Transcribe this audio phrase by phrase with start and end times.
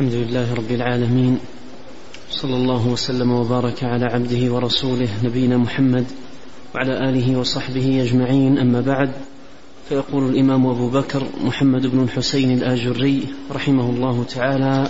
[0.00, 1.38] الحمد لله رب العالمين
[2.30, 6.04] صلى الله وسلم وبارك على عبده ورسوله نبينا محمد
[6.74, 9.10] وعلى آله وصحبه أجمعين أما بعد
[9.88, 14.88] فيقول الإمام أبو بكر محمد بن الحسين الآجري رحمه الله تعالى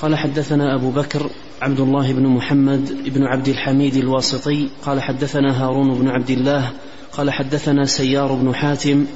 [0.00, 1.30] قال حدثنا أبو بكر
[1.62, 6.70] عبد الله بن محمد بن عبد الحميد الواسطي قال حدثنا هارون بن عبد الله
[7.12, 9.06] قال حدثنا سيار بن حاتم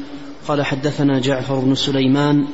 [0.48, 2.46] قال حدثنا جعفر بن سليمان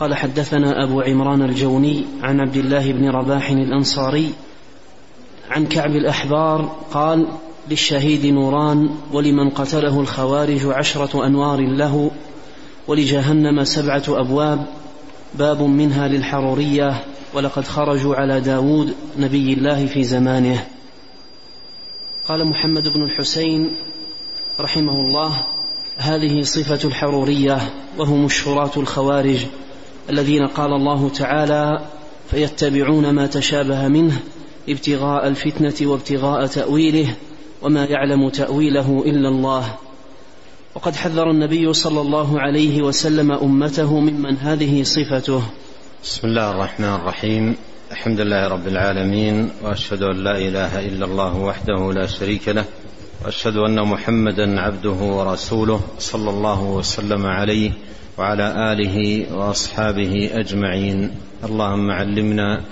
[0.00, 4.32] قال حدثنا أبو عمران الجوني عن عبد الله بن رباح الأنصاري
[5.50, 7.26] عن كعب الأحبار قال
[7.70, 12.10] للشهيد نوران ولمن قتله الخوارج عشرة أنوار له
[12.88, 14.66] ولجهنم سبعة أبواب
[15.34, 20.66] باب منها للحرورية ولقد خرجوا على داود نبي الله في زمانه.
[22.28, 23.76] قال محمد بن الحسين
[24.60, 25.46] رحمه الله
[25.96, 27.58] هذه صفة الحرورية
[27.98, 29.46] وهم الشراة الخوارج.
[30.10, 31.80] الذين قال الله تعالى
[32.30, 34.20] فيتبعون ما تشابه منه
[34.68, 37.14] ابتغاء الفتنة وابتغاء تأويله
[37.62, 39.74] وما يعلم تأويله إلا الله.
[40.74, 45.42] وقد حذر النبي صلى الله عليه وسلم أمته ممن هذه صفته.
[46.02, 47.56] بسم الله الرحمن الرحيم.
[47.90, 52.64] الحمد لله رب العالمين وأشهد أن لا إله إلا الله وحده لا شريك له
[53.24, 57.72] وأشهد أن محمدا عبده ورسوله صلى الله وسلم عليه
[58.18, 61.10] وعلى آله وأصحابه أجمعين.
[61.44, 62.64] اللهم علمنا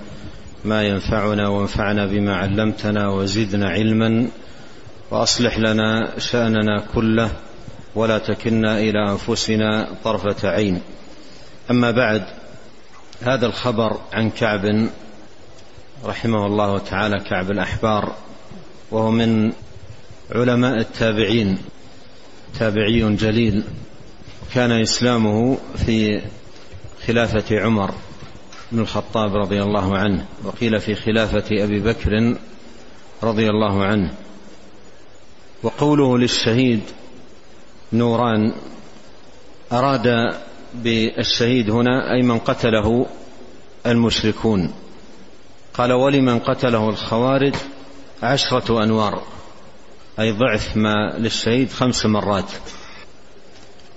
[0.64, 4.28] ما ينفعنا وانفعنا بما علمتنا وزدنا علما.
[5.10, 7.30] وأصلح لنا شأننا كله
[7.94, 10.80] ولا تكلنا إلى أنفسنا طرفة عين.
[11.70, 12.22] أما بعد
[13.22, 14.88] هذا الخبر عن كعب
[16.04, 18.14] رحمه الله تعالى كعب الأحبار
[18.90, 19.52] وهو من
[20.30, 21.58] علماء التابعين
[22.58, 23.64] تابعي جليل.
[24.56, 26.22] كان إسلامه في
[27.06, 27.94] خلافة عمر
[28.72, 32.36] بن الخطاب رضي الله عنه وقيل في خلافة أبي بكر
[33.22, 34.14] رضي الله عنه.
[35.62, 36.80] وقوله للشهيد
[37.92, 38.52] نوران
[39.72, 40.34] أراد
[40.74, 43.06] بالشهيد هنا أي من قتله
[43.86, 44.74] المشركون.
[45.74, 47.54] قال ولمن قتله الخوارج
[48.22, 49.22] عشرة أنوار
[50.20, 52.50] أي ضعف ما للشهيد خمس مرات.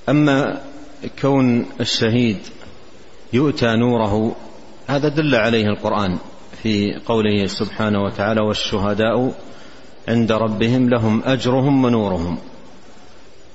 [0.10, 0.62] أما
[1.22, 2.38] كون الشهيد
[3.34, 4.36] يؤتى نوره
[4.88, 6.18] هذا دل عليه القرآن
[6.64, 9.34] في قوله سبحانه وتعالى والشهداء
[10.08, 12.38] عند ربهم لهم أجرهم ونورهم.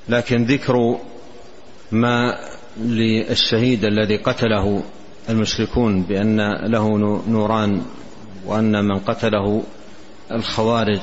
[0.09, 0.99] لكن ذكر
[1.93, 2.39] ما
[2.81, 4.83] للشهيد الذي قتله
[5.29, 6.99] المشركون بأن له
[7.29, 7.83] نوران
[8.47, 9.63] وأن من قتله
[10.33, 11.01] الخوارج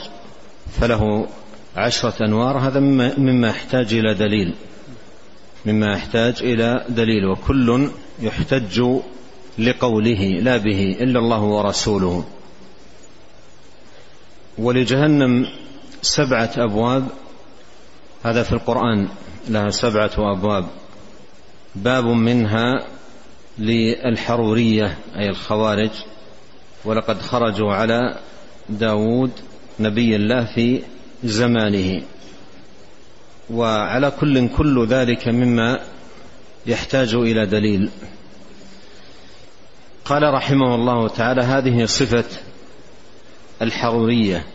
[0.79, 1.28] فله
[1.75, 2.79] عشرة أنوار هذا
[3.17, 4.56] مما يحتاج إلى دليل.
[5.66, 7.89] مما يحتاج إلى دليل وكل
[8.19, 8.83] يحتج
[9.59, 12.25] لقوله لا به إلا الله ورسوله.
[14.57, 15.47] ولجهنم
[16.01, 17.07] سبعة أبواب
[18.23, 19.07] هذا في القرآن
[19.49, 20.67] لها سبعة أبواب.
[21.75, 22.88] باب منها
[23.59, 25.91] للحرورية أي الخوارج.
[26.85, 28.19] ولقد خرجوا على
[28.69, 29.31] داود
[29.79, 30.81] نبي الله في
[31.23, 32.01] زمانه.
[33.51, 35.79] وعلى كل كل ذلك مما
[36.66, 37.89] يحتاج إلى دليل.
[40.06, 42.25] قال رحمه الله تعالى هذه صفة
[43.61, 44.45] الحرورية.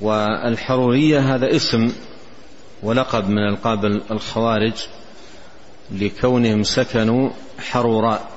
[0.00, 1.92] والحرورية هذا اسم
[2.82, 4.86] ولقب من ألقاب الخوارج
[5.90, 8.30] لكونهم سكنوا حروراء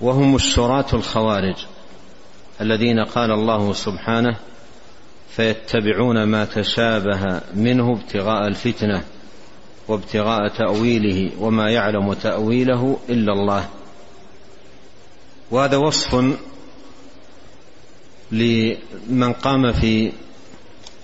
[0.00, 1.66] وهم الشراة الخوارج
[2.60, 4.36] الذين قال الله سبحانه
[5.36, 9.04] فيتبعون ما تشابه منه ابتغاء الفتنة
[9.88, 13.68] وابتغاء تأويله وما يعلم تأويله إلا الله.
[15.50, 16.36] وهذا وصف
[18.32, 20.12] لمن قام في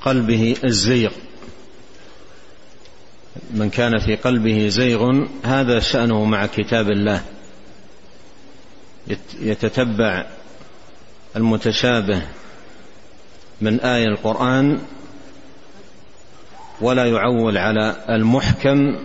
[0.00, 1.10] قلبه الزيغ.
[3.50, 7.24] من كان في قلبه زيغ هذا شأنه مع كتاب الله.
[9.40, 10.26] يتتبع
[11.36, 12.22] المتشابه
[13.60, 14.78] من آية القرآن
[16.80, 18.98] ولا يعول على المحكم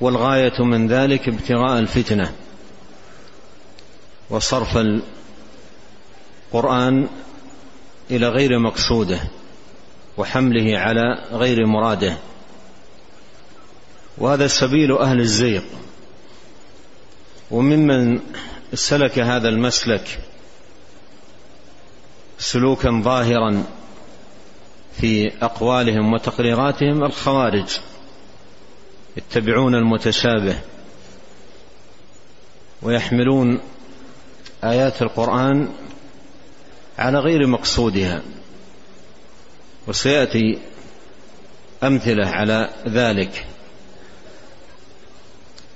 [0.00, 2.32] والغاية من ذلك ابتغاء الفتنة
[4.30, 4.78] وصرف
[6.52, 7.08] القرآن
[8.10, 9.20] إلى غير مقصوده
[10.16, 12.16] وحمله على غير مراده
[14.18, 15.62] وهذا سبيل أهل الزيغ
[17.50, 18.20] وممن
[18.74, 20.20] سلك هذا المسلك
[22.40, 23.64] سلوكا ظاهرا
[25.00, 27.78] في أقوالهم وتقريراتهم الخوارج.
[29.16, 30.58] يتبعون المتشابه
[32.82, 33.60] ويحملون
[34.64, 35.68] آيات القرآن
[36.98, 38.22] على غير مقصودها.
[39.88, 40.58] وسيأتي
[41.82, 43.46] أمثلة على ذلك.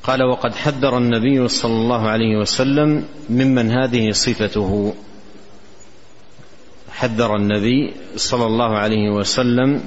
[0.03, 4.95] قال وقد حذر النبي صلى الله عليه وسلم ممن هذه صفته.
[6.95, 9.85] حذر النبي صلى الله عليه وسلم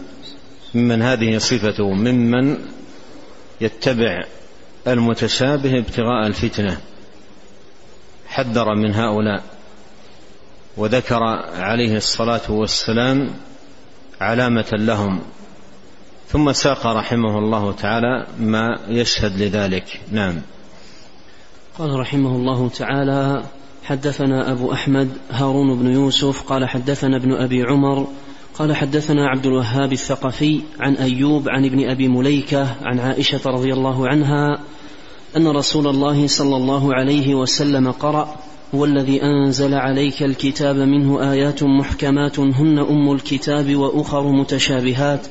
[0.75, 2.57] ممن هذه صفته ممن
[3.61, 4.23] يتبع
[4.87, 6.77] المتشابه ابتغاء الفتنة.
[8.27, 9.43] حذر من هؤلاء.
[10.77, 11.23] وذكر
[11.55, 13.33] عليه الصلاة والسلام
[14.21, 15.21] علامة لهم.
[16.29, 20.01] ثم ساق رحمه الله تعالى ما يشهد لذلك.
[20.11, 20.41] نعم.
[21.77, 23.43] قال رحمه الله تعالى
[23.87, 28.07] حدثنا أبو أحمد هارون بن يوسف قال حدثنا ابن أبي عمر
[28.59, 34.07] قال حدثنا عبد الوهاب الثقفي عن أيوب عن ابن أبي مليكة عن عائشة رضي الله
[34.07, 34.59] عنها
[35.37, 38.35] أن رسول الله صلى الله عليه وسلم قرأ
[38.75, 45.27] هو الذي أنزل عليك الكتاب منه آيات محكمات هن أم الكتاب وأخر متشابهات.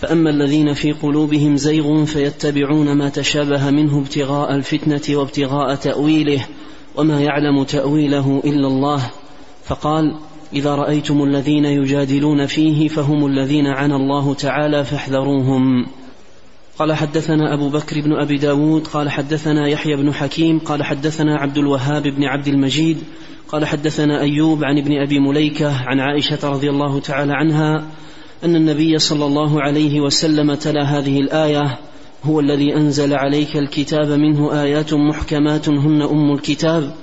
[0.00, 6.46] فأما الذين في قلوبهم زيغ فيتبعون ما تشابه منه ابتغاء الفتنة وابتغاء تأويله
[6.96, 9.10] وما يعلم تأويله إلا الله.
[9.64, 10.14] فقال
[10.52, 15.86] إذا رأيتم الذين يجادلون فيه فهم الذين عنى الله تعالى فاحذروهم.
[16.78, 18.86] قال حدثنا أبو بكر بن أبي داود.
[18.86, 20.58] قال حدثنا يحيى بن حكيم.
[20.58, 22.98] قال حدثنا عبد الوهاب بن عبد المجيد.
[23.48, 27.84] قال حدثنا أيوب عن ابن أبي مليكة عن عائشة رضي الله تعالى عنها
[28.44, 31.78] أن النبي صلى الله عليه وسلم تلا هذه الآية.
[32.24, 36.94] هو الذي أنزل عليك الكتاب منه آيات محكمات هن أم الكتاب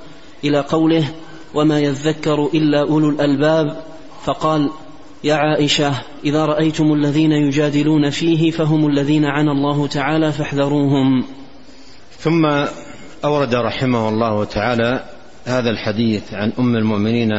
[0.44, 1.12] إلى قوله
[1.54, 3.82] وما يذكر إلا أولو الألباب
[4.24, 4.70] فقال
[5.24, 5.94] يا عائشة
[6.26, 11.24] إذا رأيتم الذين يجادلون فيه فهم الذين عنى الله تعالى فاحذروهم.
[12.20, 12.46] ثم
[13.26, 15.04] أورد رحمه الله تعالى
[15.46, 17.32] هذا الحديث عن أم المؤمنين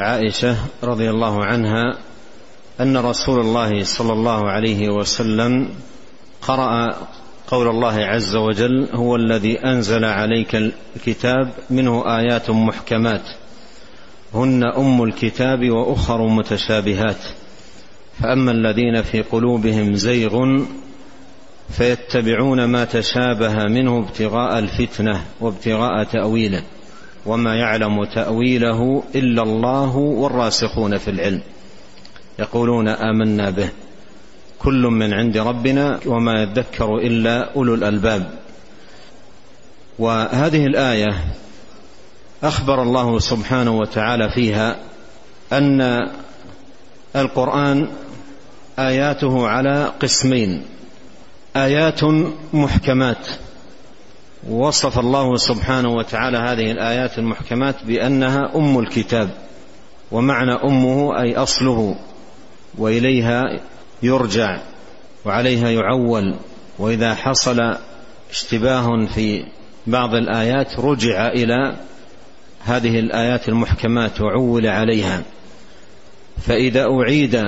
[0.00, 1.98] عائشة رضي الله عنها
[2.80, 5.68] أن رسول الله صلى الله عليه وسلم
[6.42, 6.94] قرأ
[7.46, 13.22] قول الله عز وجل هو الذي أنزل عليك الكتاب منه آيات محكمات
[14.34, 17.24] هن أم الكتاب وأخر متشابهات
[18.22, 20.64] فأما الذين في قلوبهم زيغ
[21.70, 26.62] فيتبعون ما تشابه منه ابتغاء الفتنة وابتغاء تأويله
[27.26, 31.42] وما يعلم تأويله إلا الله والراسخون في العلم.
[32.38, 33.68] يقولون آمنا به.
[34.64, 38.30] كل من عند ربنا وما يذكر إلا أولو الألباب.
[39.98, 41.24] وهذه الآية
[42.42, 44.76] أخبر الله سبحانه وتعالى فيها
[45.52, 46.08] أن
[47.16, 47.88] القرآن
[48.78, 50.62] آياته على قسمين.
[51.56, 52.00] آيات
[52.52, 53.28] محكمات.
[54.50, 59.30] وصف الله سبحانه وتعالى هذه الآيات المحكمات بأنها أم الكتاب
[60.12, 61.96] ومعنى أمه أي أصله
[62.78, 63.60] وإليها
[64.02, 64.60] يرجع
[65.24, 66.34] وعليها يعول
[66.78, 67.76] وإذا حصل
[68.30, 69.44] اشتباه في
[69.86, 71.76] بعض الآيات رجع إلى
[72.64, 75.22] هذه الآيات المحكمات وعول عليها.
[76.46, 77.42] فإذا أعيد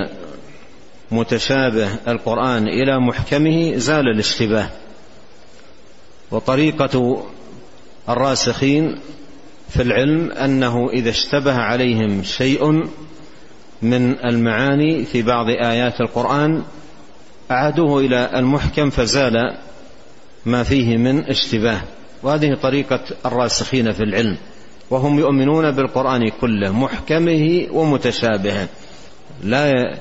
[1.11, 4.69] متشابه القرآن إلى محكمه زال الاشتباه.
[6.31, 7.25] وطريقة
[8.09, 8.99] الراسخين
[9.69, 12.89] في العلم أنه إذا اشتبه عليهم شيء
[13.85, 16.63] من المعاني في بعض آيات القرآن
[17.51, 19.57] أعادوه إلى المحكم فزال
[20.45, 21.81] ما فيه من اشتباه.
[22.23, 24.37] وهذه طريقة الراسخين في العلم.
[24.89, 28.67] وهم يؤمنون بالقرآن كله محكمه ومتشابهه
[29.43, 29.97] لا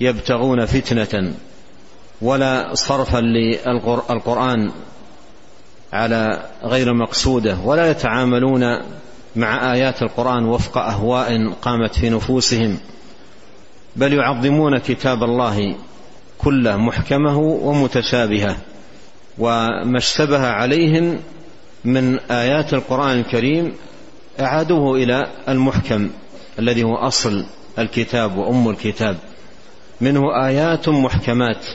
[0.00, 1.32] يبتغون فتنة
[2.22, 4.70] ولا صرفا للقرآن
[5.92, 8.62] على غير مقصوده ولا يتعاملون
[9.36, 12.78] مع آيات القرآن وفق أهواء قامت في نفوسهم.
[13.96, 15.74] بل يعظمون كتاب الله
[16.38, 18.56] كله محكمه ومتشابهة
[19.38, 21.18] وما اشتبه عليهم
[21.84, 23.74] من آيات القرآن الكريم
[24.40, 26.10] أعادوه إلى المحكم
[26.58, 27.44] الذي هو أصل
[27.78, 29.16] الكتاب وأم الكتاب.
[30.00, 31.66] منه آيات محكمات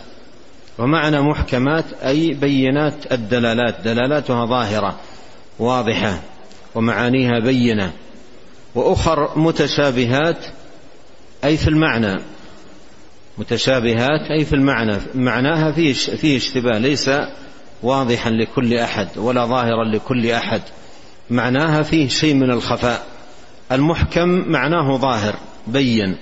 [0.79, 4.99] ومعنى محكمات أي بينات الدلالات دلالاتها ظاهرة
[5.59, 6.19] واضحة
[6.75, 7.91] ومعانيها بينة
[8.75, 10.45] وأخر متشابهات
[11.43, 12.19] أي في المعنى
[13.37, 14.97] متشابهات أي في المعنى.
[15.15, 17.09] معناها فيه فيه اشتباه ليس
[17.83, 20.61] واضحا لكل أحد ولا ظاهرا لكل أحد.
[21.29, 23.07] معناها فيه شيء من الخفاء.
[23.71, 25.35] المحكم معناه ظاهر
[25.67, 26.15] بين.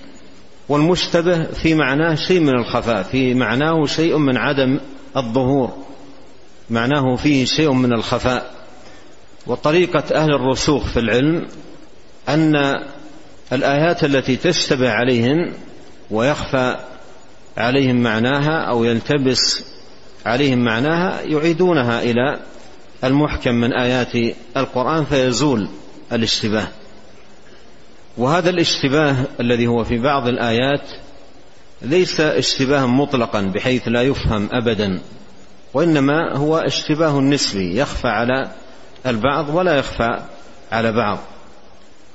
[0.69, 4.79] والمشتبه في معناه شيء من الخفاء في معناه شيء من عدم
[5.17, 5.71] الظهور.
[6.69, 8.51] معناه فيه شيء من الخفاء.
[9.47, 11.47] وطريقة أهل الرسوخ في العلم
[12.29, 12.55] أن
[13.53, 15.53] الآيات التي تشتبه عليهم
[16.11, 16.75] ويخفى
[17.57, 19.63] عليهم معناها أو يلتبس
[20.25, 22.39] عليهم معناها يعيدونها إلى
[23.03, 25.67] المحكم من آيات القرآن فيزول
[26.11, 26.67] الاشتباه.
[28.17, 30.91] وهذا الاشتباه الذي هو في بعض الآيات
[31.81, 35.01] ليس اشتباها مطلقا بحيث لا يفهم أبدا
[35.73, 38.51] وإنما هو اشتباه نسبي يخفى على
[39.05, 40.19] البعض ولا يخفى
[40.71, 41.19] على بعض.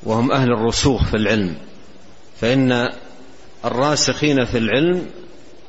[0.06, 1.56] وهم أهل الرسوخ في العلم.
[2.40, 2.88] فإن
[3.64, 5.06] الراسخين في العلم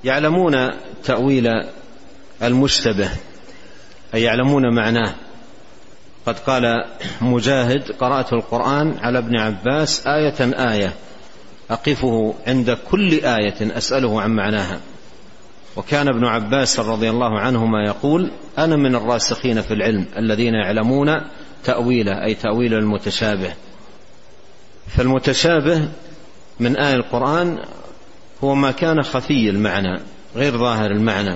[0.03, 0.69] يعلمون
[1.03, 1.47] تأويل
[2.43, 3.09] المشتبه
[4.13, 5.13] أي يعلمون معناه.
[6.25, 6.85] قد قال
[7.21, 10.93] مجاهد قرأت القرآن على ابن عباس آية آية
[11.71, 14.79] أقفه عند كل آية أسأله عن معناها.
[15.75, 21.21] وكان ابن عباس رضي الله عنهما يقول أنا من الراسخين في العلم الذين يعلمون
[21.63, 23.53] تأويله أي تأويل المتشابه.
[24.87, 25.87] فالمتشابه
[26.59, 27.59] من آية القرآن
[28.43, 29.99] هو ما كان خفي المعنى
[30.35, 31.35] غير ظاهر المعنى.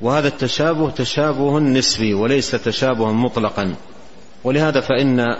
[0.00, 3.74] وهذا التشابه تشابه نسبي وليس تشابها مطلقا.
[4.44, 5.36] ولهذا فإن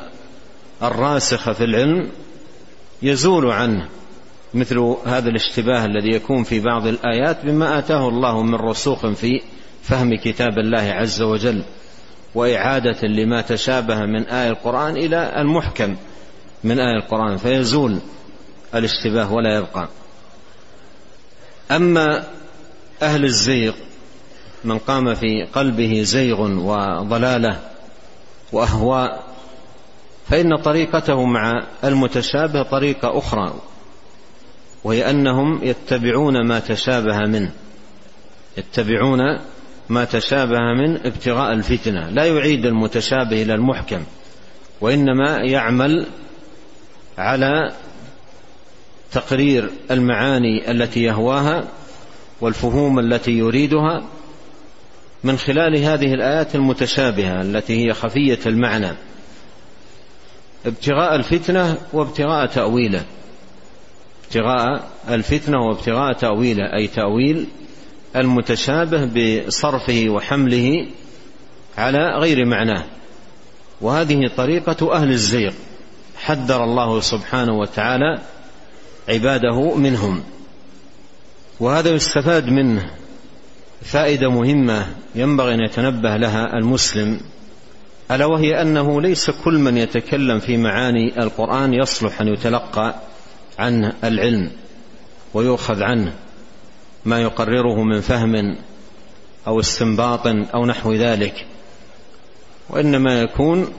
[0.83, 2.11] الراسخ في العلم
[3.03, 3.89] يزول عنه
[4.55, 9.41] مثل هذا الاشتباه الذي يكون في بعض الآيات بما آتاه الله من رسوخ في
[9.83, 11.63] فهم كتاب الله عز وجل
[12.35, 15.97] وإعادة لما تشابه من آية القرآن إلى المحكم.
[16.67, 17.99] من آية القرآن فيزول
[18.75, 19.89] الاشتباه ولا يبقى.
[21.71, 22.25] أما
[23.03, 23.73] أهل الزيغ
[24.65, 27.61] من قام في قلبه زيغ وضلالة
[28.53, 29.25] وأهواء
[30.29, 33.55] فإن طريقته مع المتشابه طريقة أخرى
[34.85, 37.51] وهي أنهم يتبعون ما تشابه منه
[38.59, 39.21] يتبعون
[39.89, 44.03] ما تشابه من ابتغاء الفتنة لا يعيد المتشابه إلى المحكم
[44.81, 46.07] وإنما يعمل
[47.19, 47.73] على
[49.13, 51.65] تقرير المعاني التي يهواها
[52.41, 54.05] والفهوم التي يريدها
[55.25, 58.93] من خلال هذه الآيات المتشابهة التي هي خفية المعنى
[60.67, 63.05] ابتغاء الفتنة وابتغاء تأويله.
[64.25, 67.47] ابتغاء الفتنة وابتغاء تأويله أي تأويل
[68.17, 70.87] المتشابه بصرفه وحمله
[71.79, 72.85] على غير معناه.
[73.81, 75.53] وهذه طريقة أهل الزيغ.
[76.27, 78.19] حذر الله سبحانه وتعالى
[79.09, 80.23] عباده منهم.
[81.61, 82.91] وهذا يستفاد منه
[83.83, 87.21] فائدة مهمة ينبغي أن يتنبه لها المسلم
[88.11, 92.95] ألا وهي أنه ليس كل من يتكلم في معاني القرآن يصلح أن يتلقى
[93.59, 94.51] عنه العلم
[95.35, 96.13] ويؤخذ عنه
[97.05, 98.57] ما يقرره من فهم
[99.47, 101.47] أو استنباط أو نحو ذلك
[102.71, 103.73] وإنما يكون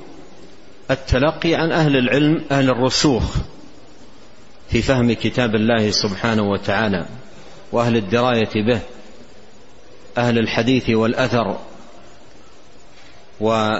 [0.91, 3.23] التلقي عن أهل العلم أهل الرسوخ
[4.69, 7.05] في فهم كتاب الله سبحانه وتعالى
[7.71, 8.79] وأهل الدراية به
[10.17, 11.59] أهل الحديث والأثر
[13.39, 13.75] والتلقي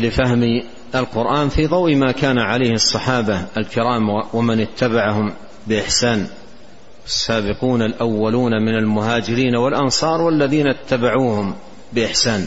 [0.00, 0.62] لفهم
[0.94, 5.34] القرآن في ضوء ما كان عليه الصحابة الكرام ومن اتبعهم
[5.66, 6.26] بإحسان.
[7.06, 11.54] السابقون الأولون من المهاجرين والأنصار والذين اتبعوهم
[11.92, 12.46] بإحسان.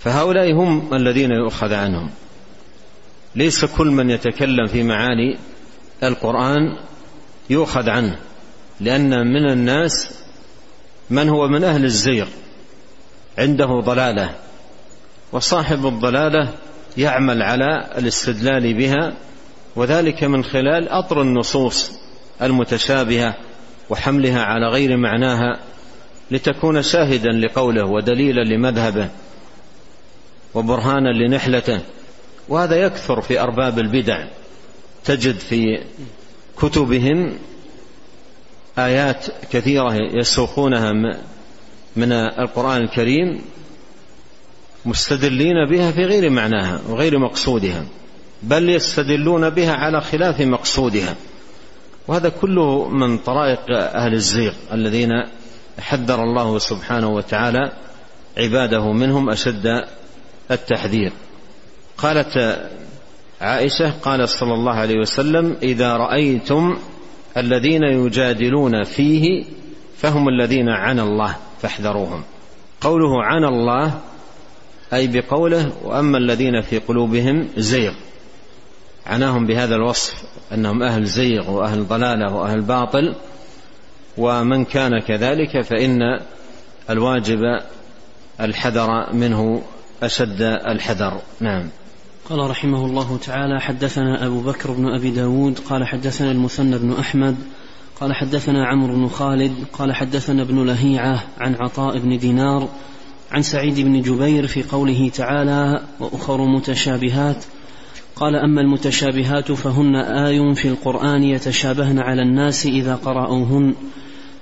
[0.00, 2.10] فهؤلاء هم الذين يؤخذ عنهم.
[3.34, 5.38] ليس كل من يتكلم في معاني
[6.02, 6.76] القرآن
[7.50, 8.18] يؤخذ عنه
[8.80, 10.18] لأن من الناس
[11.10, 12.26] من هو من أهل الزيغ
[13.38, 14.34] عنده ضلالة
[15.32, 16.48] وصاحب الضلالة
[16.96, 19.14] يعمل على الاستدلال بها
[19.76, 21.92] وذلك من خلال أطر النصوص
[22.42, 23.34] المتشابهة
[23.90, 25.60] وحملها على غير معناها
[26.30, 29.08] لتكون شاهدا لقوله ودليلا لمذهبه.
[30.54, 31.80] وبرهانا لنحلته.
[32.48, 34.26] وهذا يكثر في أرباب البدع.
[35.04, 35.84] تجد في
[36.58, 37.38] كتبهم
[38.78, 40.92] آيات كثيرة يسوقونها
[41.96, 43.42] من القرآن الكريم
[44.84, 47.84] مستدلين بها في غير معناها وغير مقصودها
[48.42, 51.14] بل يستدلون بها على خلاف مقصودها.
[52.08, 55.10] وهذا كله من طرائق أهل الزيغ الذين
[55.78, 57.72] حذر الله سبحانه وتعالى
[58.38, 59.84] عباده منهم أشد
[60.50, 61.12] التحذير.
[61.98, 62.60] قالت
[63.40, 66.76] عائشة قال صلى الله عليه وسلم إذا رأيتم
[67.36, 69.44] الذين يجادلون فيه
[69.96, 72.22] فهم الذين عن الله فاحذروهم.
[72.80, 74.00] قوله عن الله
[74.92, 77.92] أي بقوله وأما الذين في قلوبهم زيغ.
[79.06, 80.14] عناهم بهذا الوصف
[80.52, 83.14] أنهم أهل زيغ وأهل ضلالة وأهل باطل.
[84.18, 86.00] ومن كان كذلك فإن
[86.90, 87.40] الواجب
[88.40, 89.62] الحذر منه
[90.02, 91.20] أشد الحذر.
[91.40, 91.68] نعم.
[92.28, 97.36] قال رحمه الله تعالى حدثنا أبو بكر بن أبي داود قال حدثنا المثنى بن أحمد
[98.00, 102.68] قال حدثنا عمرو بن خالد قال حدثنا ابن لهيعة عن عطاء بن دينار
[103.30, 107.44] عن سعيد بن جبير في قوله تعالى وأخر متشابهات.
[108.16, 113.74] قال أما المتشابهات فهن آي في القرآن يتشابهن على الناس إذا قرأوهن.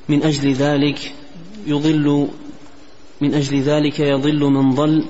[0.08, 1.12] من أجل ذلك
[1.66, 2.28] يضل
[3.20, 5.04] من أجل ذلك يضل من ضل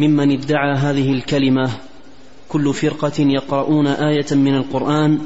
[0.00, 1.70] ممن ادعى هذه الكلمة.
[2.48, 5.18] كل فرقة يقرؤون آية من القرآن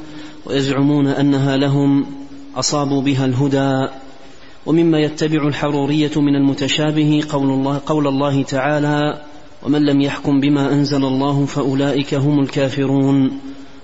[0.47, 2.07] ويزعمون أنها لهم
[2.57, 3.89] أصابوا بها الهدى.
[4.67, 9.23] ومما يتبع الحرورية من المتشابه قول الله, قول الله تعالى
[9.63, 13.41] ومن لم يحكم بما أنزل الله فأولئك هم الكافرون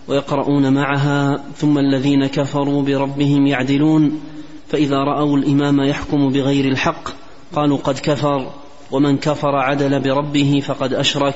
[0.08, 4.20] ويقرؤون معها ثم الذين كفروا بربهم يعدلون
[4.68, 7.08] فإذا رأوا الإمام يحكم بغير الحق
[7.52, 8.50] قالوا قد كفر.
[8.92, 11.34] ومن كفر عدل بربه فقد أشرك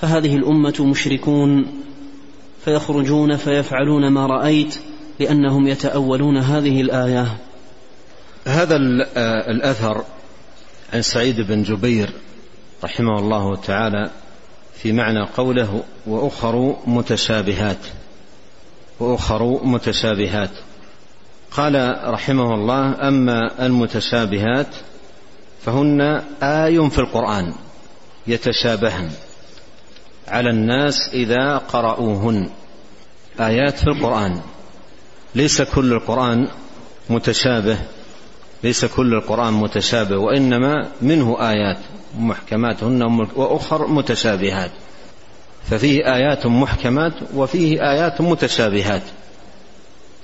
[0.00, 1.66] فهذه الأمة مشركون
[2.64, 4.78] فيخرجون فيفعلون ما رأيت
[5.20, 7.36] لأنهم يتأولون هذه الآية.
[8.46, 8.76] هذا
[9.16, 10.04] آه، الأثر
[10.92, 12.10] عن سعيد بن جبير
[12.84, 14.10] رحمه الله تعالى
[14.74, 17.86] في معنى قوله وأخر متشابهات
[19.00, 20.50] وأخر متشابهات.
[21.50, 24.76] قال رحمه الله أما المتشابهات
[25.66, 26.00] فهن
[26.42, 27.54] آي في القرآن
[28.26, 29.10] يتشابهن.
[30.28, 32.50] على الناس إذا قرأوهن
[33.40, 34.40] آيات في القرآن.
[35.34, 36.48] ليس كل القرآن
[37.10, 37.78] متشابه.
[38.64, 40.18] ليس كل القرآن متشابه.
[40.18, 41.78] وإنما منه آيات
[42.18, 43.02] محكمات هن
[43.36, 44.70] وأخر متشابهات.
[45.70, 49.02] ففيه آيات محكمات وفيه آيات متشابهات.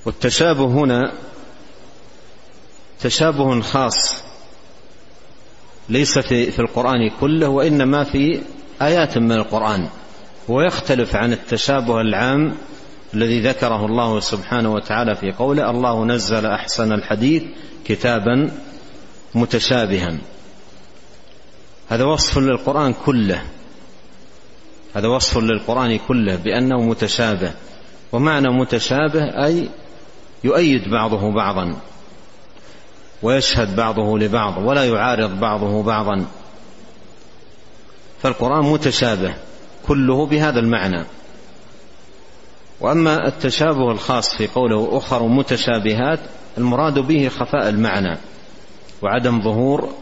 [0.07, 1.13] والتشابه هنا
[3.01, 4.23] تشابه خاص
[5.89, 8.41] ليس في, في القرآن كله وإنما في
[8.83, 9.89] آيات من القرآن
[10.49, 12.55] ويختلف عن التشابه العام
[13.15, 17.43] الذي ذكره الله سبحانه وتعالى في قوله الله نزل أحسن الحديث
[17.85, 18.51] كتابا
[19.35, 20.19] متشابها
[21.89, 23.43] هذا وصف للقرآن كله
[24.95, 27.53] هذا وصف للقرآن كله بأنه متشابه
[28.13, 29.69] ومعنى متشابه أي
[30.45, 31.77] يؤيد بعضه بعضا.
[33.23, 36.27] ويشهد بعضه لبعض ولا يعارض بعضه بعضا.
[38.23, 39.35] فالقرآن متشابه
[39.87, 41.05] كله بهذا المعنى.
[42.81, 46.21] وأما التشابه الخاص في قوله أخر متشابهات
[46.59, 48.19] المراد به خفاء المعنى
[49.03, 49.93] وعدم ظهور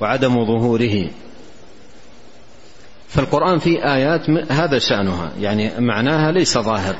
[0.00, 1.10] وعدم ظهوره.
[3.08, 6.96] فالقرآن في آيات هذا شأنها يعني معناها ليس ظاهر.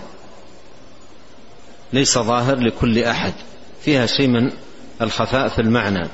[1.92, 3.32] ليس ظاهر لكل أحد.
[3.80, 4.50] فيها شيء من
[5.02, 6.08] الخفاء في المعنى.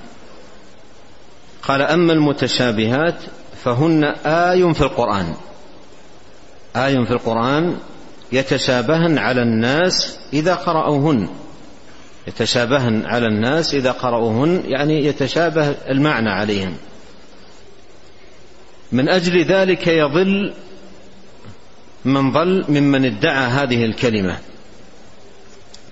[1.63, 3.15] قال أما المتشابهات
[3.65, 5.35] فهن آي في القرآن.
[6.77, 7.79] آي في القرآن
[8.33, 11.29] يتشابهن على الناس إذا قرأوهن.
[12.27, 16.77] يتشابهن على الناس إذا قرأوهن يعني يتشابه المعنى عليهم.
[18.93, 20.53] من أجل ذلك يضل
[22.05, 24.39] من ضل ممن ادعى هذه الكلمة.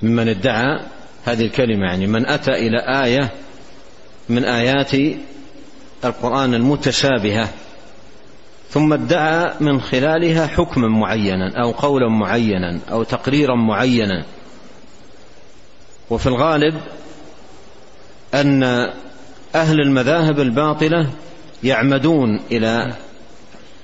[0.02, 0.80] ممن ادعى
[1.24, 3.30] هذه الكلمة يعني من أتى إلى آية
[4.28, 4.92] من آيات
[6.04, 7.48] القرآن المتشابهة
[8.70, 14.24] ثم ادعى من خلالها حكما معينا أو قولا معينا أو تقريرا معينا.
[16.10, 16.80] وفي الغالب
[18.34, 18.62] أن
[19.54, 21.10] أهل المذاهب الباطلة
[21.64, 22.94] يعمدون إلى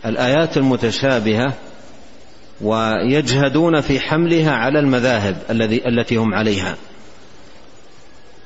[0.06, 1.52] الآيات المتشابهة
[2.60, 5.36] ويجهدون في حملها على المذاهب
[5.86, 6.76] التي هم عليها.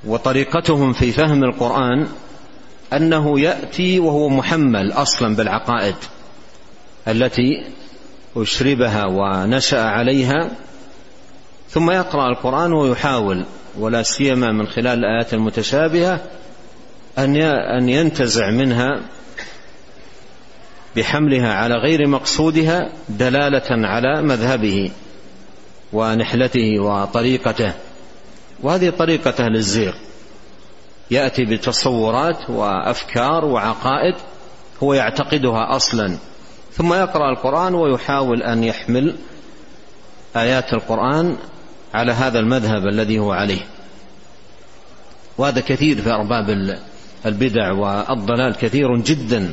[0.07, 2.07] وطريقتهم في فهم القرآن
[2.93, 5.95] أنه يأتي وهو محمل أصلا بالعقائد
[7.09, 7.65] التي
[8.37, 10.51] أشربها ونشأ عليها
[11.71, 13.45] ثم يقرأ القرآن ويحاول
[13.79, 16.21] ولا سيما من خلال الآيات المتشابهة
[17.19, 17.37] أن
[17.81, 19.01] أن ينتزع منها
[20.97, 24.91] بحملها على غير مقصودها دلالة على مذهبه
[25.93, 27.73] ونحلته وطريقته.
[28.65, 29.93] وهذه طريقة أهل الزيغ.
[31.11, 34.15] يأتي بتصورات وأفكار وعقائد
[34.83, 36.17] هو يعتقدها أصلا
[36.73, 39.15] ثم يقرأ القرآن ويحاول أن يحمل
[40.37, 41.37] آيات القرآن
[41.95, 43.61] على هذا المذهب الذي هو عليه.
[45.39, 46.77] وهذا كثير في أرباب
[47.27, 49.53] البدع والضلال كثير جدا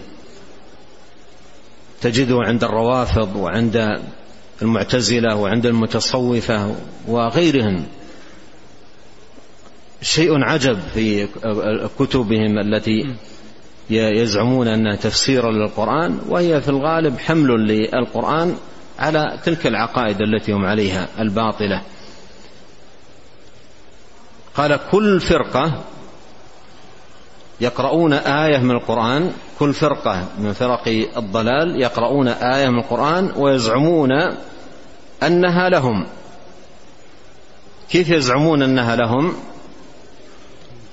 [2.02, 4.00] تجده عند الروافض وعند
[4.62, 6.76] المعتزلة وعند المتصوفة
[7.08, 7.86] وغيرهم.
[10.02, 11.28] شيء عجب في
[12.00, 13.16] كتبهم التي
[13.90, 18.56] يزعمون أنها تفسير للقرآن وهي في الغالب حمل للقرآن
[19.00, 21.82] على تلك العقائد التي هم عليها الباطلة.
[24.56, 25.84] قال كل فرقة
[27.62, 30.88] يقرؤون آية من القرآن كل فرقة من فرق
[31.18, 34.12] الضلال يقرؤون آية من القرآن ويزعمون
[35.24, 36.08] أنها لهم.
[37.90, 39.36] كيف يزعمون أنها لهم؟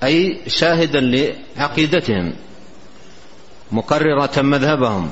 [0.05, 2.33] أي شاهدا لعقيدتهم
[3.73, 5.11] مقررة مذهبهم.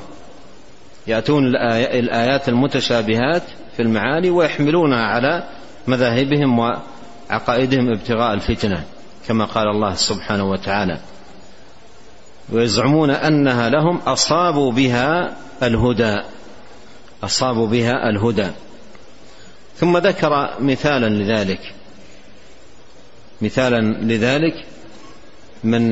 [1.07, 3.43] يأتون الآيات المتشابهات
[3.77, 5.49] في المعاني ويحملونها على
[5.87, 8.85] مذاهبهم وعقائدهم ابتغاء الفتنة
[9.29, 10.99] كما قال الله سبحانه وتعالى.
[12.53, 16.17] ويزعمون أنها لهم أصابوا بها الهدى
[17.23, 18.51] أصابوا بها الهدى.
[19.77, 21.61] ثم ذكر مثالا لذلك
[23.43, 24.65] مثالا لذلك
[25.65, 25.91] من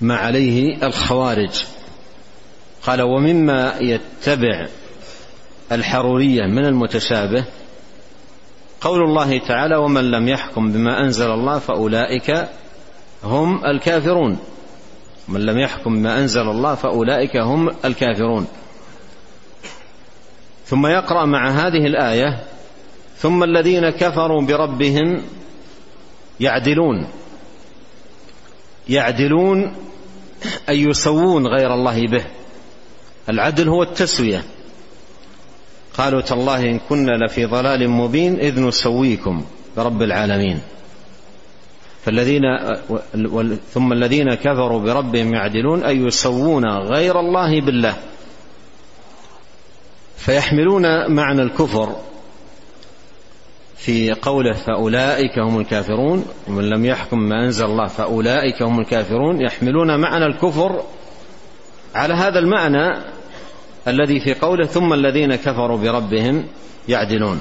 [0.00, 1.64] ما عليه الخوارج.
[2.82, 4.66] قال ومما يتبع
[5.72, 7.44] الحرورية من المتشابه
[8.80, 12.48] قول الله تعالى ومن لم يحكم بما أنزل الله فأولئك
[13.24, 14.38] هم الكافرون.
[15.28, 18.46] من لم يحكم بما أنزل الله فأولئك هم الكافرون.
[20.66, 22.44] ثم يقرأ مع هذه الآية
[23.18, 25.22] ثم الذين كفروا بربهم
[26.40, 27.06] يعدلون.
[28.88, 29.74] يعدلون
[30.68, 32.24] أي يسوون غير الله به.
[33.28, 34.44] العدل هو التسوية.
[35.94, 39.44] قالوا تالله إن كنا لفي ضلال مبين إذ نسويكم
[39.76, 40.60] برب العالمين.
[42.04, 42.42] فالذين
[43.74, 47.96] ثم الذين كفروا بربهم يعدلون أي يسوون غير الله بالله.
[50.16, 51.96] فيحملون معنى الكفر
[53.80, 60.00] في قوله فأولئك هم الكافرون ومن لم يحكم ما أنزل الله فأولئك هم الكافرون يحملون
[60.00, 60.82] معنى الكفر
[61.94, 63.04] على هذا المعنى
[63.88, 66.46] الذي في قوله ثم الذين كفروا بربهم
[66.88, 67.40] يعدلون.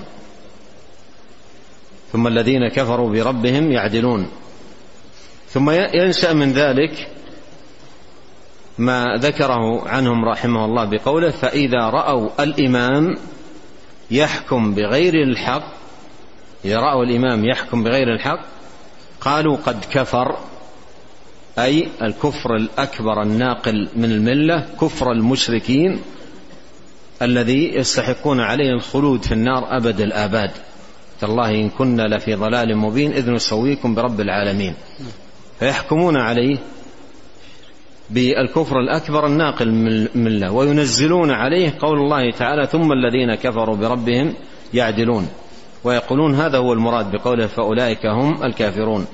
[2.11, 4.29] ثم الذين كفروا بربهم يعدلون.
[5.49, 7.07] ثم ينشأ من ذلك
[8.77, 13.17] ما ذكره عنهم رحمه الله بقوله فإذا رأوا الإمام
[14.11, 15.79] يحكم بغير الحق
[16.65, 18.39] اذا راوا الإمام يحكم بغير الحق
[19.21, 20.37] قالوا قد كفر
[21.59, 26.01] أي الكفر الأكبر الناقل من الملة كفر المشركين
[27.21, 30.51] الذي يستحقون عليه الخلود في النار أبد الآباد.
[31.21, 34.73] تالله إن كنا لفي ضلال مبين إذ نسويكم برب العالمين.
[35.59, 36.57] فيحكمون عليه
[38.09, 39.71] بالكفر الأكبر الناقل
[40.15, 44.33] من الله وينزلون عليه قول الله تعالى ثم الذين كفروا بربهم
[44.73, 45.27] يعدلون
[45.83, 49.07] ويقولون هذا هو المراد بقوله فأولئك هم الكافرون.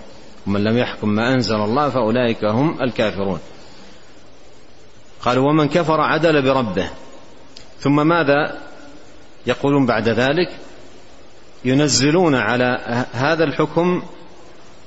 [0.48, 3.40] ومن لم يحكم ما أنزل الله فأولئك هم الكافرون.
[5.22, 6.90] قالوا ومن كفر عدل بربه.
[7.80, 8.58] ثم ماذا
[9.48, 10.50] يقولون بعد ذلك؟
[11.66, 14.04] ينزلون على هذا الحكم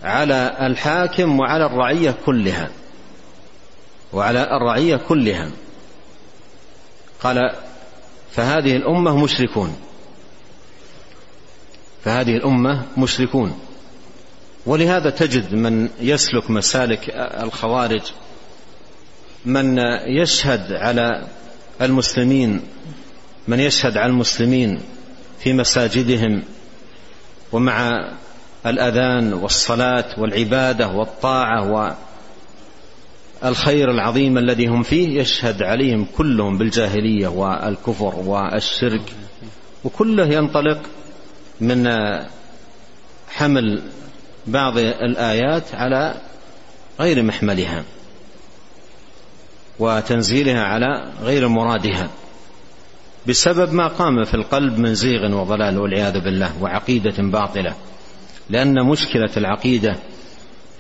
[0.04, 2.70] على الحاكم وعلى الرعية كلها.
[4.12, 5.50] وعلى الرعية كلها.
[7.22, 7.52] قال
[8.30, 9.87] فهذه الأمة مشركون.
[12.04, 13.58] فهذه الأمة مشركون.
[14.66, 17.10] ولهذا تجد من يسلك مسالك
[17.42, 18.02] الخوارج
[19.44, 21.26] من يشهد على
[21.82, 22.60] المسلمين
[23.48, 24.80] من يشهد على المسلمين
[25.38, 26.42] في مساجدهم
[27.52, 28.08] ومع
[28.66, 31.96] الأذان والصلاة والعبادة والطاعة
[33.42, 39.12] والخير العظيم الذي هم فيه يشهد عليهم كلهم بالجاهلية والكفر والشرك
[39.84, 40.78] وكله ينطلق
[41.60, 41.88] من
[43.28, 43.82] حمل
[44.46, 46.14] بعض الآيات على
[47.00, 47.84] غير محملها
[49.78, 52.10] وتنزيلها على غير مرادها
[53.26, 57.74] بسبب ما قام في القلب من زيغ وضلال والعياذ بالله وعقيدة باطلة.
[58.50, 59.96] لأن مشكلة العقيدة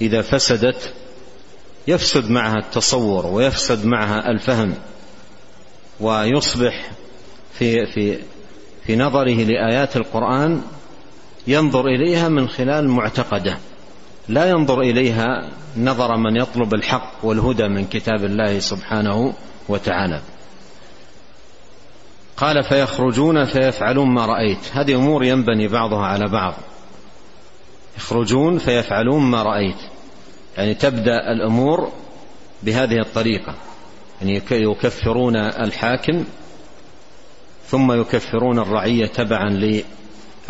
[0.00, 0.94] إذا فسدت
[1.88, 4.74] يفسد معها التصور ويفسد معها الفهم
[6.00, 6.90] ويصبح
[7.58, 8.18] في في
[8.88, 10.62] في نظره لآيات القرآن
[11.46, 13.58] ينظر إليها من خلال معتقده
[14.28, 19.34] لا ينظر إليها نظر من يطلب الحق والهدى من كتاب الله سبحانه
[19.68, 20.20] وتعالى.
[22.36, 24.58] قال فيخرجون فيفعلون ما رأيت.
[24.72, 26.54] هذه أمور ينبني بعضها على بعض.
[27.96, 29.80] يخرجون فيفعلون ما رأيت.
[30.56, 31.92] يعني تبدأ الأمور
[32.62, 33.54] بهذه الطريقة.
[34.20, 36.24] يعني يكفرون الحاكم
[37.70, 39.80] ثم يكفرون الرعية تبعا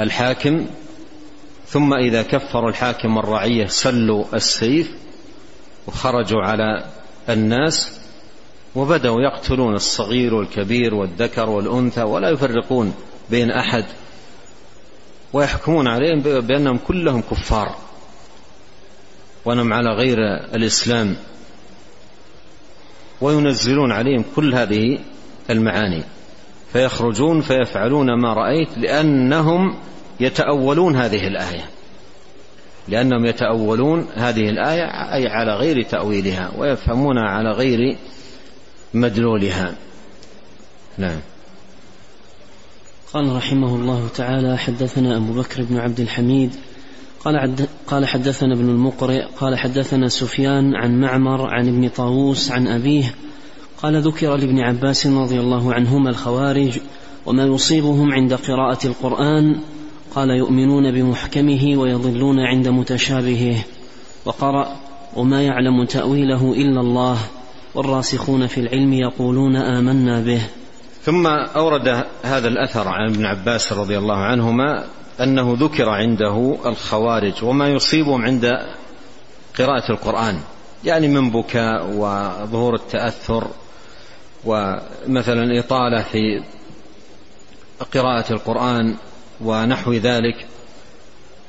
[0.00, 0.66] للحاكم
[1.66, 4.90] ثم إذا كفروا الحاكم والرعية سلوا السيف
[5.86, 6.84] وخرجوا على
[7.28, 7.98] الناس
[8.74, 12.94] وبدأوا يقتلون الصغير والكبير والذكر والأنثى ولا يفرقون
[13.30, 13.84] بين أحد
[15.32, 17.76] ويحكمون عليهم بأنهم كلهم كفار.
[19.44, 20.18] وأنهم على غير
[20.54, 21.16] الإسلام
[23.20, 24.98] وينزلون عليهم كل هذه
[25.50, 26.04] المعاني.
[26.72, 29.76] فيخرجون فيفعلون ما رأيت لأنهم
[30.20, 31.64] يتأولون هذه الآية.
[32.88, 37.96] لأنهم يتأولون هذه الآية أي على غير تأويلها ويفهمونها على غير
[38.94, 39.74] مدلولها.
[40.98, 41.18] نعم.
[43.12, 46.54] قال رحمه الله تعالى حدثنا أبو بكر بن عبد الحميد
[47.20, 53.14] قال قال حدثنا ابن المقرئ قال حدثنا سفيان عن معمر عن ابن طاووس عن أبيه
[53.82, 56.78] قال ذكر لابن عباس رضي الله عنهما الخوارج
[57.26, 59.60] وما يصيبهم عند قراءة القرآن
[60.14, 63.64] قال يؤمنون بمحكمه ويضلون عند متشابهه
[64.24, 64.76] وقرأ
[65.16, 67.18] وما يعلم تأويله إلا الله
[67.74, 70.42] والراسخون في العلم يقولون آمنا به.
[71.02, 74.84] ثم أورد هذا الأثر عن ابن عباس رضي الله عنهما
[75.20, 78.58] أنه ذكر عنده الخوارج وما يصيبهم عند
[79.58, 80.38] قراءة القرآن
[80.84, 83.46] يعني من بكاء وظهور التأثر
[84.44, 86.42] ومثلا إطالة في
[87.94, 88.94] قراءة القرآن
[89.40, 90.46] ونحو ذلك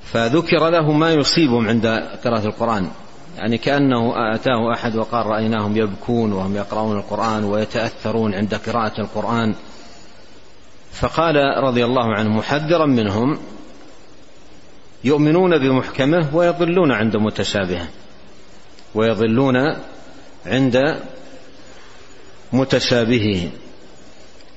[0.04, 1.88] فذكر له ما يصيبهم عند
[2.24, 2.90] قراءة القرآن.
[3.38, 9.56] يعني كأنه أتاه أحد وقال رأيناهم يبكون وهم يقرؤون القرآن ويتأثرون عند قراءة القرآن.
[10.92, 13.40] فقال رضي الله عنه محذرا منهم
[15.04, 17.88] يؤمنون بمحكمه ويضلون عند متشابهه
[18.96, 19.56] ويضلون
[20.46, 21.00] عند
[22.54, 23.52] متشابهه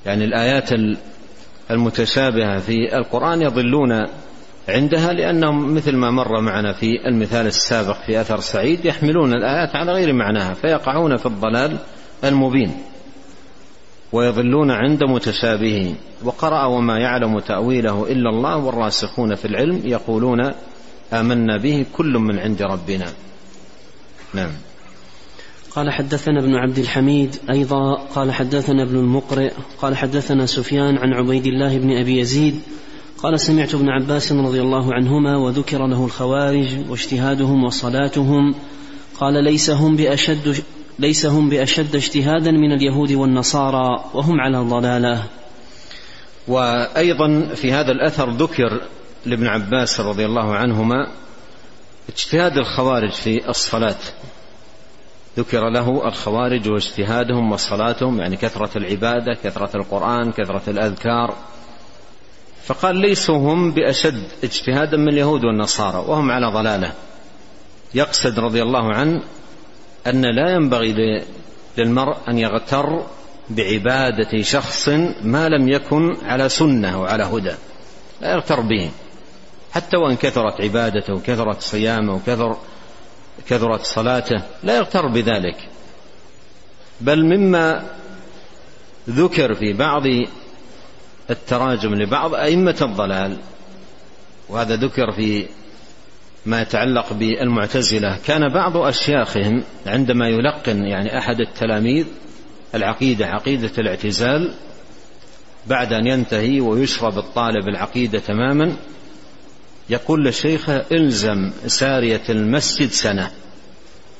[0.05, 0.69] يعني الآيات
[1.71, 4.07] المتشابهة في القرآن يضلون
[4.69, 9.91] عندها لأنهم مثل ما مر معنا في المثال السابق في أثر سعيد يحملون الآيات على
[9.91, 11.77] غير معناها فيقعون في الضلال
[12.23, 12.71] المبين.
[14.11, 20.51] ويضلون عند متشابهه وقرأ وما يعلم تأويله إلا الله والراسخون في العلم يقولون
[21.13, 23.05] آمنا به كل من عند ربنا.
[24.33, 24.51] نعم.
[25.75, 31.45] قال حدثنا ابن عبد الحميد أيضا قال حدثنا ابن المقرئ قال حدثنا سفيان عن عبيد
[31.45, 32.61] الله بن أبي يزيد
[33.17, 38.55] قال سمعت ابن عباس رضي الله عنهما وذكر له الخوارج واجتهادهم وصلاتهم
[39.19, 40.63] قال ليس هم بأشد
[40.99, 45.23] ليس هم بأشد اجتهادا من اليهود والنصارى وهم على ضلالة.
[46.47, 48.81] وأيضا في هذا الأثر ذكر
[49.25, 51.07] لابن عباس رضي الله عنهما
[52.09, 53.97] اجتهاد الخوارج في الصلاة.
[55.37, 61.35] ذكر له الخوارج واجتهادهم وصلاتهم يعني كثرة العبادة كثرة القرآن كثرة الأذكار.
[62.65, 66.91] فقال ليسوا هم بأشد اجتهادا من اليهود والنصارى وهم على ضلالة.
[67.93, 69.23] يقصد رضي الله عنه
[70.07, 71.23] أن لا ينبغي
[71.77, 73.03] للمرء أن يغتر
[73.49, 74.89] بعبادة شخص
[75.23, 77.53] ما لم يكن على سنة وعلى هدى.
[78.21, 78.89] لا يغتر به.
[79.71, 82.57] حتى وإن كثرت عبادته وكثرت صيامه وكثر
[83.47, 85.69] كثرت صلاته لا يغتر بذلك.
[87.01, 87.83] بل مما
[89.09, 90.03] ذكر في بعض
[91.29, 93.37] التراجم لبعض أئمة الضلال
[94.49, 95.45] وهذا ذكر في
[96.45, 102.05] ما يتعلق بالمعتزلة كان بعض أشياخهم عندما يلقن يعني أحد التلاميذ
[102.75, 104.53] العقيدة عقيدة الاعتزال
[105.67, 108.75] بعد أن ينتهي ويشرب الطالب العقيدة تماما
[109.89, 113.31] يقول للشيخ إلزم سارية المسجد سنة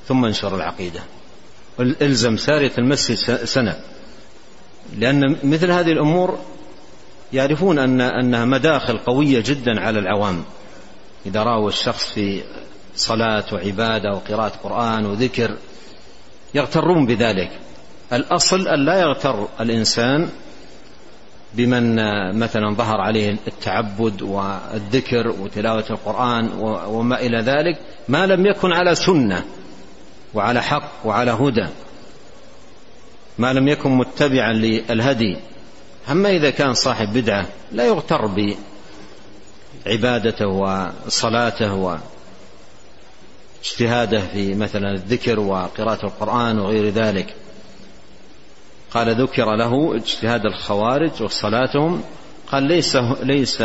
[0.08, 1.00] ثم انشر العقيدة.
[1.80, 3.80] إلزم سارية المسجد سنة.
[4.98, 6.40] لأن مثل هذه الأمور
[7.34, 10.44] يعرفون أن أنها مداخل قوية جدا على العوام.
[11.26, 12.44] إذا رأوا الشخص في
[12.96, 15.58] صلاة وعبادة وقراءة قرآن وذكر
[16.54, 17.52] يغترون بذلك.
[18.14, 20.30] الأصل أن لا يغتر الإنسان
[21.54, 21.96] بمن
[22.40, 26.50] مثلا ظهر عليه التعبد والذكر وتلاوة القرآن
[26.88, 29.44] وما إلى ذلك ما لم يكن على سنة
[30.34, 31.68] وعلى حق وعلى هدى
[33.38, 35.38] ما لم يكن متبعا للهدي.
[36.12, 38.54] أما إذا كان صاحب بدعة لا يغتر
[39.86, 42.00] بعبادته وصلاته
[43.62, 47.36] واجتهاده في مثلا الذكر وقراءة القرآن وغير ذلك.
[48.94, 52.02] قال ذكر له اجتهاد الخوارج وصلاتهم
[52.52, 53.64] قال ليس ليس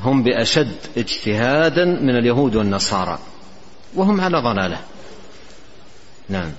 [0.00, 3.18] هم بأشد اجتهادا من اليهود والنصارى
[3.94, 4.78] وهم على ضلالة.
[6.28, 6.50] نعم.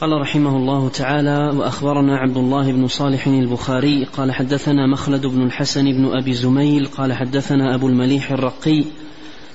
[0.00, 5.84] قال رحمه الله تعالى وأخبرنا عبد الله بن صالح البخاري قال حدثنا مخلد بن الحسن
[5.84, 8.84] بن أبي زميل قال حدثنا أبو المليح الرقي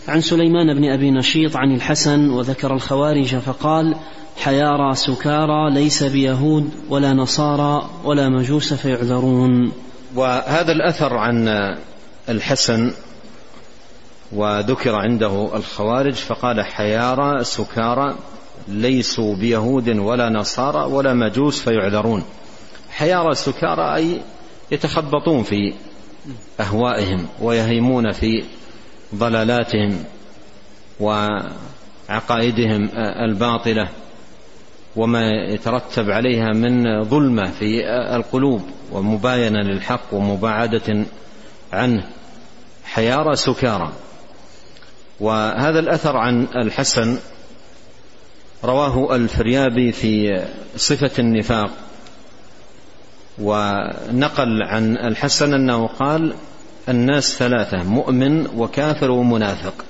[0.08, 3.95] عن سليمان بن أبي نشيط عن الحسن وذكر الخوارج فقال
[4.38, 9.71] حيارى سكارى ليس بيهود ولا نصارى ولا مجوس فيعذرون.
[10.15, 11.47] وهذا الأثر عن
[12.30, 12.93] الحسن
[14.32, 18.15] وذكر عنده الخوارج فقال حيارى سكارى
[18.67, 22.23] ليسوا بيهود ولا نصارى ولا مجوس فيعذرون.
[22.89, 24.21] حيارى سكارى أي
[24.71, 25.73] يتخبطون في
[26.60, 28.43] أهوائهم ويهيمون في
[29.15, 30.04] ضلالاتهم
[31.00, 32.89] وعقائدهم
[33.30, 33.89] الباطلة.
[34.97, 41.05] وما يترتب عليها من ظلمة في القلوب ومباينة للحق ومباعدة
[41.73, 42.03] عنه
[42.86, 43.91] حيارى سكارى.
[45.19, 47.17] وهذا الأثر عن الحسن
[48.63, 50.43] رواه الفريابي في
[50.75, 51.69] صفة النفاق
[53.39, 56.33] ونقل عن الحسن أنه قال
[56.89, 59.86] الناس ثلاثة مؤمن وكافر ومنافق.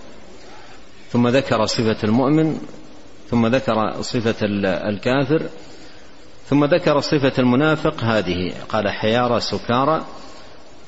[1.11, 2.59] ثم ذكر صفة المؤمن
[3.31, 4.35] ثم ذكر صفة
[4.89, 5.41] الكافر
[6.49, 8.53] ثم ذكر صفة المنافق هذه.
[8.69, 10.05] قال حيارى سكارى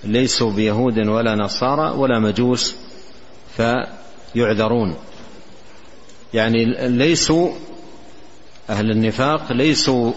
[0.03, 2.75] ليسوا بيهود ولا نصارى ولا مجوس
[3.57, 4.95] فيعذرون.
[6.33, 7.51] يعني ليسوا
[8.69, 10.11] أهل النفاق ليسوا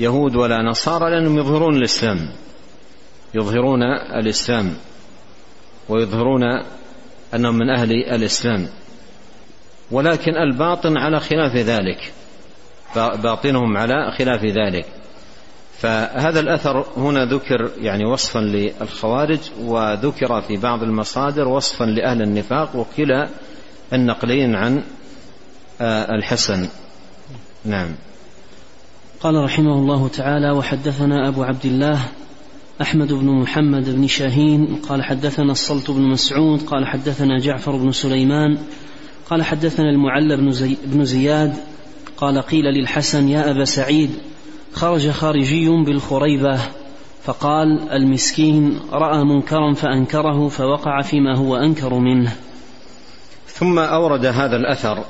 [0.00, 2.32] يهود ولا نصارى لأنهم يظهرون الإسلام
[3.34, 3.82] يظهرون
[4.14, 4.76] الإسلام
[5.88, 6.42] ويظهرون
[7.34, 8.68] أنهم من أهل الإسلام.
[9.90, 12.12] ولكن الباطن على خلاف ذلك.
[12.96, 14.86] باطنهم على خلاف ذلك.
[15.78, 23.28] فهذا الأثر هنا ذكر يعني وصفا للخوارج وذكر في بعض المصادر وصفا لأهل النفاق وكلا
[23.92, 24.82] النقلين عن
[25.80, 26.68] آه، الحسن.
[27.64, 27.88] نعم.
[29.20, 32.00] قال رحمه الله تعالى وحدثنا أبو عبد الله
[32.80, 38.58] أحمد بن محمد بن شاهين قال حدثنا الصلت بن مسعود قال حدثنا جعفر بن سليمان
[39.32, 41.56] قال حدثنا المعلى بن, زي بن زياد
[42.16, 44.10] قال قيل للحسن يا أبا سعيد
[44.72, 46.60] خرج خارجي بالخريبة
[47.24, 52.36] فقال المسكين رأى منكرا فأنكره فوقع فيما هو أنكر منه.
[53.46, 55.04] ثم أورد هذا الأثر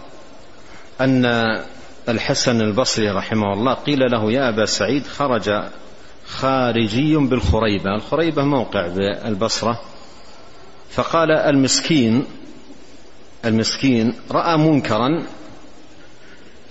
[1.00, 1.24] أن
[2.08, 5.50] الحسن البصري رحمه الله قيل له يا أبا سعيد خرج
[6.26, 7.94] خارجي بالخريبة.
[7.94, 9.80] الخريبة موقع بالبصرة.
[10.90, 12.24] فقال المسكين
[13.44, 15.22] المسكين رأى منكرا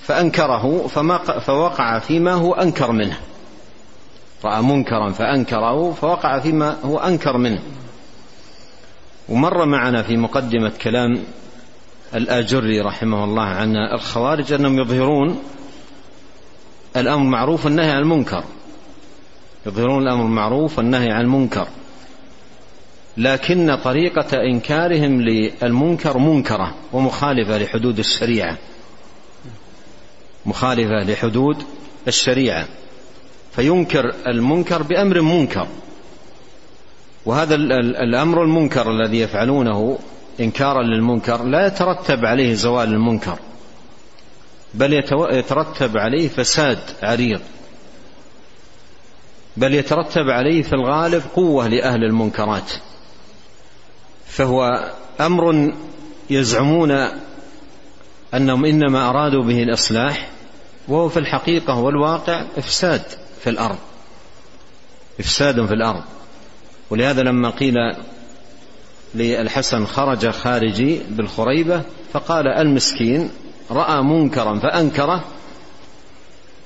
[0.02, 3.18] فأنكره فما فوقع فيما هو أنكر منه.
[4.46, 7.62] رأى منكرا فأنكره فوقع فيما هو أنكر منه.
[9.30, 11.24] ومر معنا في مقدمة كلام
[12.16, 15.40] الآجري رحمه الله عن الخوارج أنهم يظهرون
[16.98, 18.44] الأمر المعروف والنهي عن المنكر.
[19.66, 21.68] يظهرون الأمر المعروف والنهي عن المنكر.
[23.18, 28.58] لكن طريقة إنكارهم للمنكر منكرة ومخالفة لحدود الشريعة.
[30.46, 31.64] مخالفة لحدود
[32.08, 32.68] الشريعة.
[33.52, 35.68] فينكر المنكر بأمر منكر.
[37.26, 40.00] وهذا الأمر المنكر الذي يفعلونه
[40.40, 43.40] إنكارا للمنكر لا يترتب عليه زوال المنكر
[44.74, 44.94] بل
[45.32, 47.42] يترتب عليه فساد عريض
[49.58, 52.72] بل يترتب عليه في الغالب قوة لأهل المنكرات.
[54.32, 55.74] فهو أمر
[56.30, 57.08] يزعمون
[58.34, 60.30] أنهم إنما أرادوا به الإصلاح
[60.88, 63.02] وهو في الحقيقة والواقع إفساد
[63.44, 63.78] في الأرض.
[65.20, 66.04] إفساد في الأرض.
[66.90, 67.76] ولهذا لما قيل
[69.16, 71.82] للحسن خرج خارجي بالخريبة
[72.14, 73.32] فقال المسكين
[73.72, 75.24] رأى منكرا فأنكره.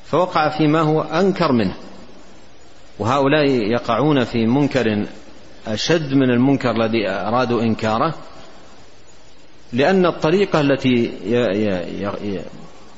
[0.05, 1.75] فوقع فيما هو أنكر منه.
[2.99, 5.05] وهؤلاء يقعون في منكر
[5.67, 8.15] أشد من المنكر الذي أرادوا إنكاره
[9.73, 11.11] لأن الطريقة التي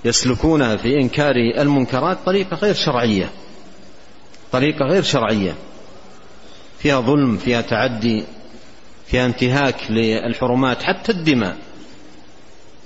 [0.06, 3.30] يسلكونها في إنكار المنكرات طريقة غير شرعية
[4.52, 5.56] طريقة غير شرعية.
[6.80, 8.26] فيها ظلم فيها تعدي
[9.08, 11.58] فيها انتهاك للحرمات حتى الدماء.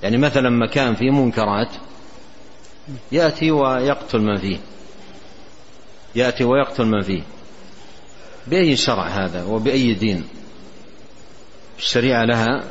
[0.04, 1.70] يعني مثلا مكان فيه منكرات
[3.12, 4.58] يأتي ويقتل من فيه.
[6.16, 7.24] يأتي ويقتل من فيه.
[8.48, 10.28] بأي شرع هذا وبأي دين؟
[11.78, 12.64] الشريعة لها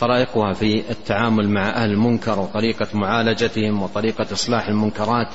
[0.00, 5.28] طرائقها في التعامل مع أهل المنكر وطريقة معالجتهم وطريقة إصلاح المنكرات.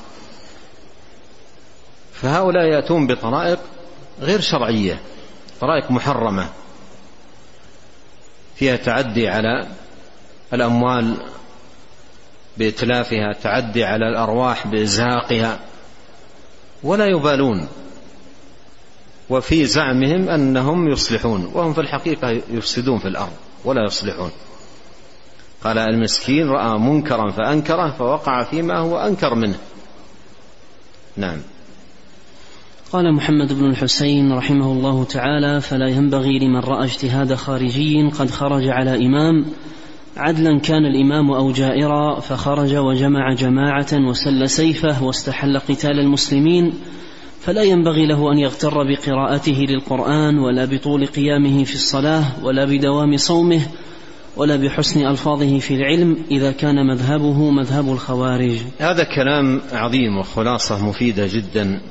[2.13, 3.59] فهؤلاء يأتون بطرائق
[4.21, 5.01] غير شرعية
[5.61, 6.49] طرائق محرمة
[8.55, 9.67] فيها تعدي على
[10.53, 11.17] الأموال
[12.57, 15.59] بإتلافها تعدي على الأرواح بإزهاقها
[16.83, 17.67] ولا يبالون.
[19.29, 23.33] وفي زعمهم أنهم يصلحون وهم في الحقيقة يفسدون في الأرض
[23.65, 24.31] ولا يصلحون.
[25.63, 29.57] قال المسكين رأى منكرا فأنكره فوقع فيما هو أنكر منه.
[31.17, 31.37] نعم.
[32.91, 38.67] قال محمد بن الحسين رحمه الله تعالى فلا ينبغي لمن رأى اجتهاد خارجي قد خرج
[38.67, 39.45] على إمام.
[40.17, 46.73] عدلا كان الإمام أو جائرا فخرج وجمع جماعة وسل سيفه واستحل قتال المسلمين.
[47.47, 53.61] فلا ينبغي له أن يغتر بقراءته للقرآن ولا بطول قيامه في الصلاة ولا بدوام صومه
[54.37, 58.57] ولا بحسن ألفاظه في العلم إذا كان مذهبه مذهب الخوارج.
[58.79, 61.81] هذا كلام عظيم وخلاصة مفيدة جدا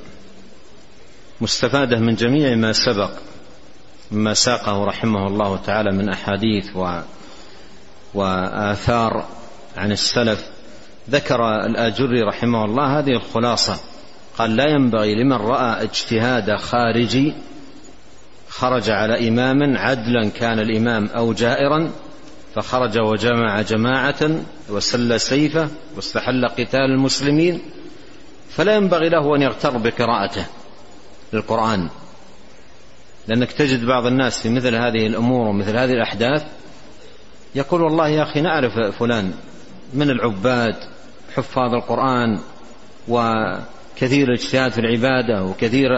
[1.40, 3.10] مستفادة من جميع ما سبق
[4.12, 7.00] مما ساقه رحمه الله تعالى من أحاديث و
[8.14, 9.24] وآثار
[9.76, 10.46] عن السلف
[11.10, 13.95] ذكر الآجري رحمه الله هذه الخلاصة
[14.38, 17.34] قال لا ينبغي لمن رأى اجتهاد خارجي
[18.48, 21.90] خرج على إمام عدلا كان الإمام أو جائرا
[22.54, 24.30] فخرج وجمع جماعة
[24.70, 27.60] وسل سيفه واستحل قتال المسلمين
[28.50, 30.46] فلا ينبغي له أن يغتر بقراءته
[31.32, 31.88] للقرآن.
[33.28, 36.42] لأنك تجد بعض الناس في مثل هذه الأمور ومثل هذه الأحداث
[37.54, 39.32] يقول والله يا أخي نعرف فلان
[39.94, 40.76] من العباد
[41.36, 42.40] حفاظ القرآن
[43.96, 45.88] وكثير الاجتهاد في العبادة وكثير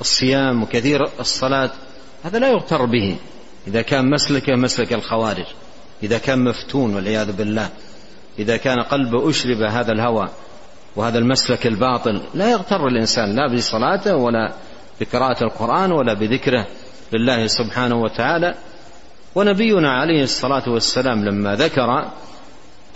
[0.00, 1.70] الصيام وكثير الصلاة
[2.24, 3.16] هذا لا يغتر به.
[3.66, 5.46] إذا كان مسلكة مسلك الخوارج.
[6.02, 7.68] إذا كان مفتون والعياذ بالله.
[8.38, 10.28] إذا كان قلبه أشرب هذا الهوى
[10.96, 13.36] وهذا المسلك الباطل لا يغتر الإنسان.
[13.36, 14.52] لا بصلاته ولا
[15.00, 16.66] بقراءة القرآن ولا بذكره
[17.12, 18.54] لله سبحانه وتعالى.
[19.34, 22.10] ونبينا عليه الصلاة والسلام لما ذكر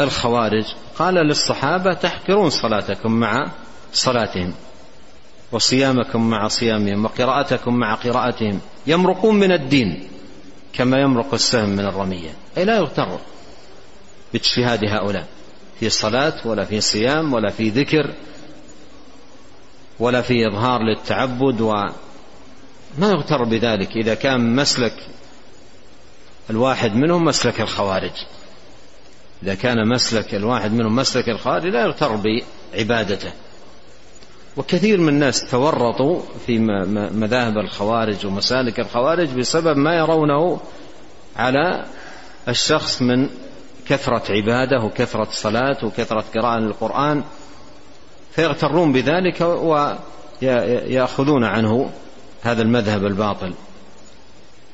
[0.00, 0.64] الخوارج
[0.98, 3.46] قال للصحابة تحقرون صلاتكم مع
[3.92, 4.54] صلاتهم
[5.52, 10.08] وصيامكم مع صيامهم وقراءتكم مع قراءتهم يمرقون من الدين
[10.72, 12.30] كما يمرق السهم من الرمية.
[12.56, 13.18] أي لا يغتر
[14.32, 15.26] باجتهاد هؤلاء
[15.80, 18.14] في صلاة ولا في صيام ولا في ذكر
[20.00, 21.92] ولا في إظهار للتعبد وما
[22.98, 23.96] يغتر بذلك.
[23.96, 24.94] إذا كان مسلك
[26.50, 28.24] الواحد منهم مسلك الخوارج.
[29.42, 32.16] إذا كان مسلك الواحد منهم مسلك الخوارج لا يغتر
[32.74, 33.32] بعبادته.
[34.58, 36.58] وكثير من الناس تورطوا في
[37.12, 40.60] مذاهب الخوارج ومسالك الخوارج بسبب ما يرونه
[41.36, 41.84] على
[42.48, 43.28] الشخص من
[43.88, 47.24] كثرة عبادة وكثرة صلاة وكثرة قراءة للقرآن
[48.30, 49.40] فيغترون بذلك
[50.42, 51.90] ويأخذون عنه
[52.42, 53.54] هذا المذهب الباطل.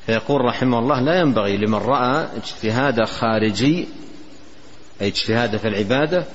[0.05, 3.87] فيقول رحمه الله لا ينبغي لمن رأى اجتهاد خارجي
[5.01, 6.25] أي اجتهاد في العبادة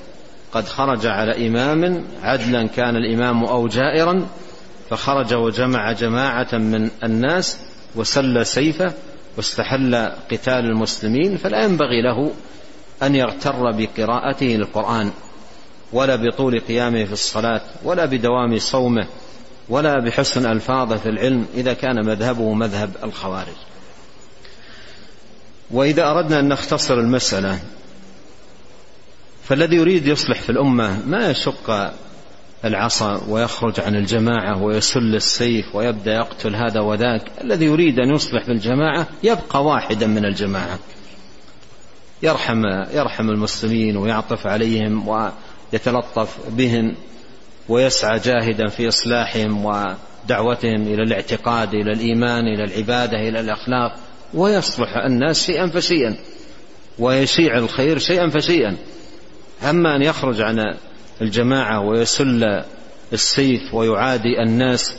[0.53, 4.27] قد خرج على إمام عدلا كان الإمام أو جائرا
[4.89, 7.57] فخرج وجمع جماعة من الناس
[7.95, 8.93] وسل سيفه
[9.37, 9.95] واستحل
[10.31, 12.31] قتال المسلمين فلا ينبغي له
[13.03, 15.11] أن يغتر بقراءته للقرآن
[15.93, 19.07] ولا بطول قيامه في الصلاة ولا بدوام صومه
[19.69, 23.55] ولا بحسن ألفاظه في العلم إذا كان مذهبه مذهب الخوارج.
[25.71, 27.59] وإذا أردنا أن نختصر المسألة
[29.51, 31.93] فالذي يريد يصلح في الأمة ما يشق
[32.65, 37.31] العصا ويخرج عن الجماعة ويسل السيف ويبدأ يقتل هذا وذاك.
[37.43, 40.79] الذي يريد أن يصلح في الجماعة يبقى واحدا من الجماعة.
[42.23, 46.95] يرحم يرحم المسلمين ويعطف عليهم ويتلطف بهم
[47.69, 53.95] ويسعى جاهدا في إصلاحهم ودعوتهم إلى الاعتقاد إلى الإيمان إلى العبادة إلى الأخلاق.
[54.33, 56.15] ويصلح الناس شيئا فشيئا.
[56.99, 58.77] ويشيع الخير شيئا فشيئا.
[59.63, 60.77] أما أن يخرج عن
[61.21, 62.63] الجماعة ويسل
[63.13, 64.95] السيف ويعادي الناس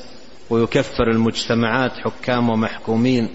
[0.50, 3.28] ويكفر المجتمعات حكام ومحكومين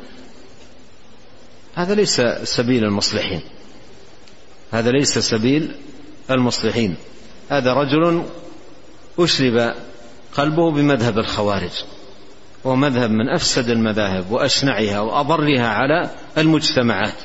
[1.75, 3.41] هذا ليس سبيل المصلحين.
[4.71, 5.75] هذا ليس سبيل
[6.32, 6.95] المصلحين.
[7.49, 8.23] هذا رجل
[9.19, 9.73] أشرب
[10.34, 11.84] قلبه بمذهب الخوارج
[12.63, 17.15] ومذهب من أفسد المذاهب وأشنعها وأضرها على المجتمعات.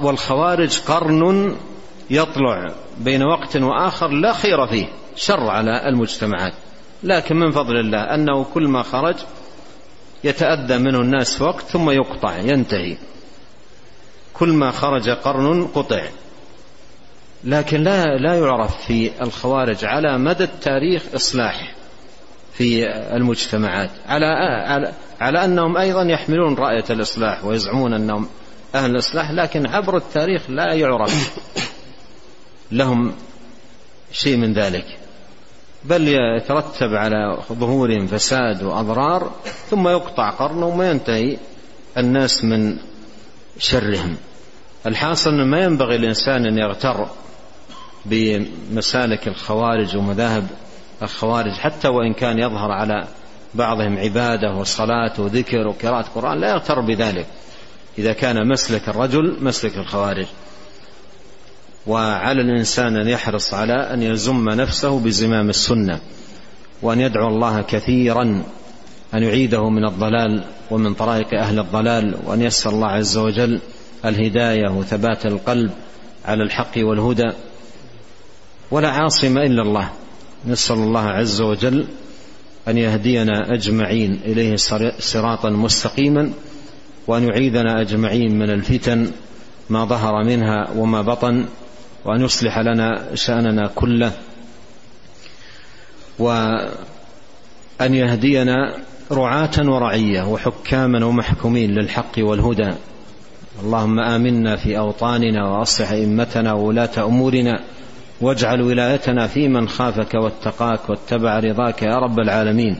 [0.00, 1.56] والخوارج قرن
[2.10, 4.86] يطلع بين وقت وآخر لا خير فيه
[5.16, 6.52] شر على المجتمعات.
[7.02, 9.16] لكن من فضل الله أنه كل ما خرج
[10.24, 12.96] يتأذى منه الناس وقت ثم يقطع ينتهي.
[14.34, 16.02] كل ما خرج قرن قطع.
[17.44, 21.74] لكن لا لا يعرف في الخوارج على مدى التاريخ إصلاح
[22.52, 22.86] في
[23.16, 23.90] المجتمعات.
[24.06, 24.26] على
[24.66, 28.28] على على أنهم أيضا يحملون رأية الإصلاح ويزعمون أنهم
[28.74, 31.38] أهل الإصلاح لكن عبر التاريخ لا يعرف.
[32.72, 33.12] لهم
[34.12, 34.98] شيء من ذلك.
[35.84, 39.32] بل يترتب على ظهورهم فساد وأضرار
[39.70, 41.36] ثم يقطع قرنهم وينتهي
[41.98, 42.76] الناس من
[43.58, 44.16] شرهم.
[44.86, 47.06] الحاصل أنه ما ينبغي الإنسان أن يغتر
[48.04, 50.46] بمسالك الخوارج ومذاهب
[51.02, 53.06] الخوارج حتى وإن كان يظهر على
[53.54, 57.26] بعضهم عبادة وصلاة وذكر وقراءة قرآن لا يغتر بذلك.
[57.98, 60.26] إذا كان مسلك الرجل مسلك الخوارج.
[61.86, 66.00] وعلى الإنسان أن يحرص على أن يزم نفسه بزمام السنة
[66.82, 68.42] وأن يدعو الله كثيرا
[69.14, 73.60] أن يعيده من الضلال ومن طرائق أهل الضلال وأن يسر الله عز وجل
[74.04, 75.70] الهداية وثبات القلب
[76.24, 77.30] على الحق والهدى.
[78.70, 79.90] ولا عاصم إلا الله.
[80.46, 81.86] نسأل الله عز وجل
[82.68, 84.56] أن يهدينا أجمعين إليه
[84.98, 86.32] صراطا مستقيما
[87.06, 89.10] وأن يعيذنا أجمعين من الفتن
[89.70, 91.44] ما ظهر منها وما بطن
[92.04, 94.12] وأن يصلح لنا شأننا كله.
[96.18, 98.76] وأن يهدينا
[99.12, 102.72] رعاة ورعية وحكاما ومحكومين للحق والهدى.
[103.62, 107.60] اللهم آمنا في أوطاننا وأصلح أئمتنا وولاة أمورنا.
[108.20, 112.78] واجعل ولايتنا في من خافك واتقاك واتبع رضاك يا رب العالمين.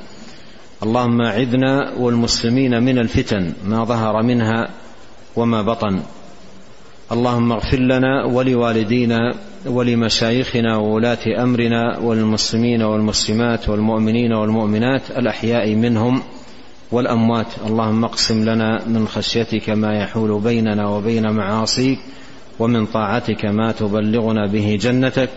[0.83, 4.69] اللهم أعذنا والمسلمين من الفتن ما ظهر منها
[5.37, 6.01] وما بطن.
[7.13, 9.35] اللهم اغفر لنا ولوالدينا
[9.67, 16.23] ولمشايخنا وولاة أمرنا وللمسلمين والمسلمات والمؤمنين والمؤمنات الأحياء منهم
[16.93, 17.47] والأموات.
[17.67, 21.99] اللهم اقسم لنا من خشيتك ما يحول بيننا وبين معاصيك
[22.59, 25.29] ومن طاعتك ما تبلغنا به جنتك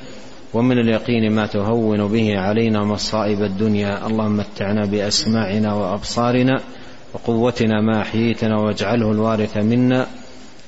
[0.53, 4.07] ومن اليقين ما تهون به علينا مصائب الدنيا.
[4.07, 6.61] اللهم متعنا بأسماعنا وأبصارنا
[7.13, 10.07] وقوتنا ما أحييتنا واجعله الوارث منا